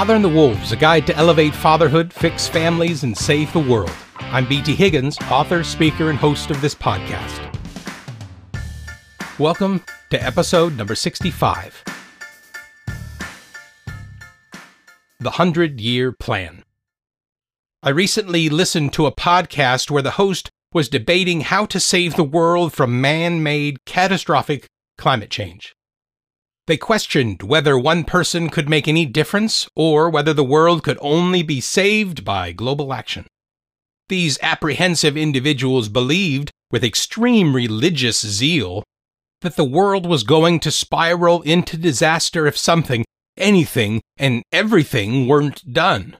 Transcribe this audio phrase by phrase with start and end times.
[0.00, 3.92] Father and the Wolves, a guide to elevate fatherhood, fix families, and save the world.
[4.16, 7.38] I'm BT Higgins, author, speaker, and host of this podcast.
[9.38, 11.84] Welcome to episode number 65
[15.20, 16.64] The Hundred Year Plan.
[17.82, 22.24] I recently listened to a podcast where the host was debating how to save the
[22.24, 24.64] world from man made catastrophic
[24.96, 25.74] climate change.
[26.70, 31.42] They questioned whether one person could make any difference or whether the world could only
[31.42, 33.26] be saved by global action.
[34.08, 38.84] These apprehensive individuals believed, with extreme religious zeal,
[39.40, 43.04] that the world was going to spiral into disaster if something,
[43.36, 46.18] anything, and everything weren't done.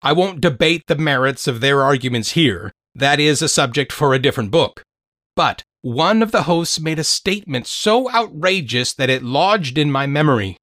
[0.00, 2.72] I won't debate the merits of their arguments here.
[2.94, 4.82] That is a subject for a different book.
[5.36, 10.06] But one of the hosts made a statement so outrageous that it lodged in my
[10.06, 10.56] memory.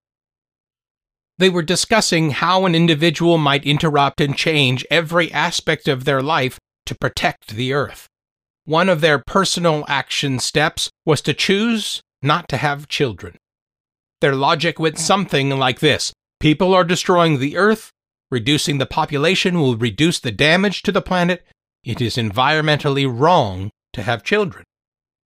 [1.37, 6.57] They were discussing how an individual might interrupt and change every aspect of their life
[6.87, 8.07] to protect the earth.
[8.65, 13.37] One of their personal action steps was to choose not to have children.
[14.21, 17.91] Their logic went something like this People are destroying the earth,
[18.31, 21.45] reducing the population will reduce the damage to the planet.
[21.83, 24.63] It is environmentally wrong to have children.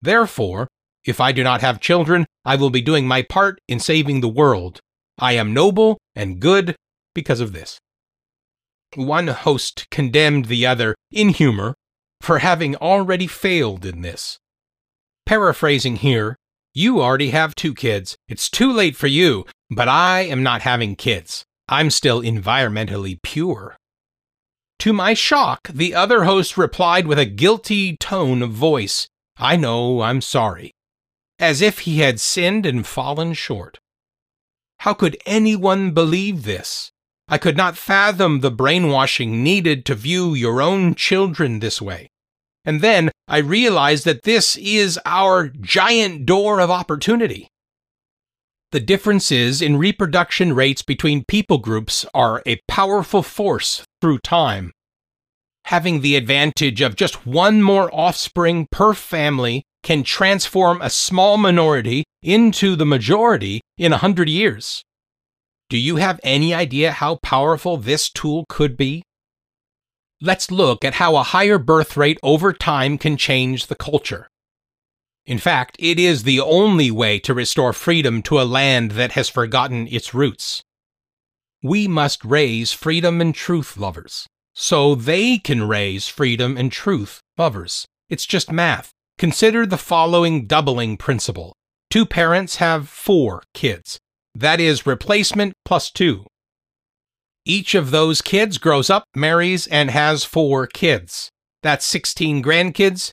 [0.05, 0.67] Therefore,
[1.03, 4.27] if I do not have children, I will be doing my part in saving the
[4.27, 4.79] world.
[5.17, 6.75] I am noble and good
[7.15, 7.79] because of this.
[8.95, 11.73] One host condemned the other, in humor,
[12.21, 14.37] for having already failed in this.
[15.25, 16.35] Paraphrasing here,
[16.75, 18.15] you already have two kids.
[18.27, 21.45] It's too late for you, but I am not having kids.
[21.67, 23.75] I'm still environmentally pure.
[24.79, 29.07] To my shock, the other host replied with a guilty tone of voice.
[29.37, 30.71] I know I'm sorry,
[31.39, 33.79] as if he had sinned and fallen short.
[34.79, 36.91] How could anyone believe this?
[37.27, 42.07] I could not fathom the brainwashing needed to view your own children this way.
[42.63, 47.47] And then I realized that this is our giant door of opportunity.
[48.71, 54.71] The differences in reproduction rates between people groups are a powerful force through time
[55.65, 62.03] having the advantage of just one more offspring per family can transform a small minority
[62.21, 64.83] into the majority in a hundred years.
[65.69, 69.03] Do you have any idea how powerful this tool could be?
[70.21, 74.27] Let's look at how a higher birth rate over time can change the culture.
[75.25, 79.29] In fact, it is the only way to restore freedom to a land that has
[79.29, 80.61] forgotten its roots.
[81.63, 87.85] We must raise freedom and truth lovers so they can raise freedom and truth lovers.
[88.09, 88.91] It's just math.
[89.17, 91.53] Consider the following doubling principle.
[91.89, 93.99] Two parents have four kids.
[94.33, 96.25] That is replacement plus two.
[97.45, 101.29] Each of those kids grows up, marries, and has four kids.
[101.61, 103.11] That's 16 grandkids.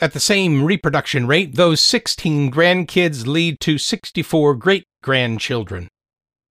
[0.00, 5.88] At the same reproduction rate, those 16 grandkids lead to 64 great grandchildren.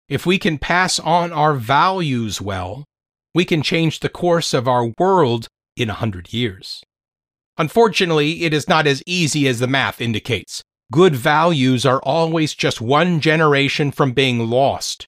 [0.09, 2.85] If we can pass on our values well,
[3.35, 6.83] we can change the course of our world in a hundred years.
[7.59, 10.63] Unfortunately, it is not as easy as the math indicates.
[10.93, 15.07] Good values are always just one generation from being lost.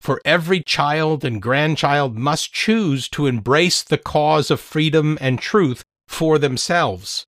[0.00, 5.82] For every child and grandchild must choose to embrace the cause of freedom and truth
[6.06, 7.24] for themselves.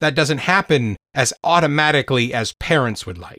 [0.00, 3.38] That doesn't happen as automatically as parents would like.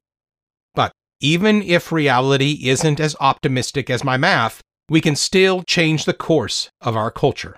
[0.73, 0.91] But
[1.21, 6.69] even if reality isn't as optimistic as my math, we can still change the course
[6.81, 7.57] of our culture.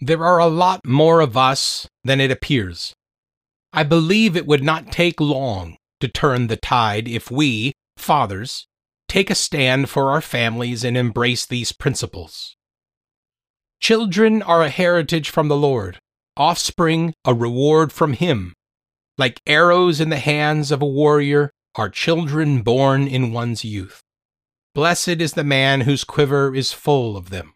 [0.00, 2.94] There are a lot more of us than it appears.
[3.72, 8.66] I believe it would not take long to turn the tide if we, fathers,
[9.08, 12.56] take a stand for our families and embrace these principles.
[13.80, 15.98] Children are a heritage from the Lord,
[16.36, 18.54] offspring a reward from Him.
[19.16, 24.00] Like arrows in the hands of a warrior are children born in one's youth.
[24.78, 27.52] Blessed is the man whose quiver is full of them.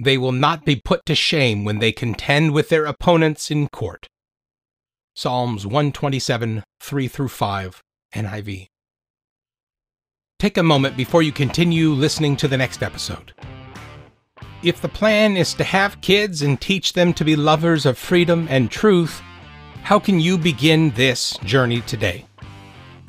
[0.00, 4.06] They will not be put to shame when they contend with their opponents in court.
[5.16, 7.82] Psalms 127, 3 through 5,
[8.14, 8.68] NIV.
[10.38, 13.32] Take a moment before you continue listening to the next episode.
[14.62, 18.46] If the plan is to have kids and teach them to be lovers of freedom
[18.48, 19.20] and truth,
[19.82, 22.26] how can you begin this journey today?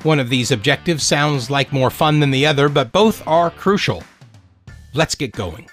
[0.06, 4.04] One of these objectives sounds like more fun than the other, but both are crucial.
[4.94, 5.68] Let's get going.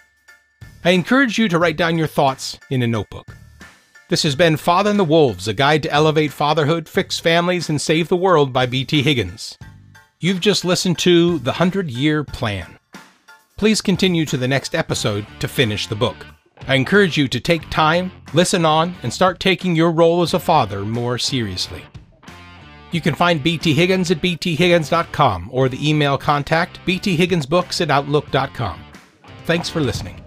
[0.84, 3.28] I encourage you to write down your thoughts in a notebook.
[4.10, 7.80] This has been Father and the Wolves, a guide to elevate fatherhood, fix families, and
[7.80, 9.56] save the world by BT Higgins.
[10.20, 12.80] You've just listened to The Hundred Year Plan.
[13.58, 16.26] please continue to the next episode to finish the book.
[16.68, 20.40] I encourage you to take time, listen on, and start taking your role as a
[20.40, 21.84] father more seriously.
[22.94, 28.80] You can find BT Higgins at bthiggins.com or the email contact bthigginsbooks at outlook.com.
[29.46, 30.24] Thanks for listening.